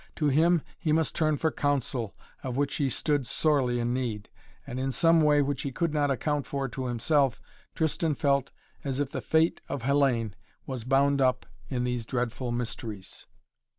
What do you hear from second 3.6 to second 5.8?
in need. And in some way which he